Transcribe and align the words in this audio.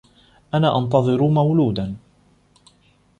أنا 0.53 0.77
أنتظر 0.77 1.27
مولودا. 1.31 1.95